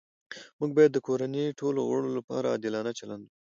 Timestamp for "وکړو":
3.25-3.39